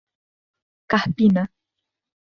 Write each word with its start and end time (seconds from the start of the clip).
Carpina 0.89 1.43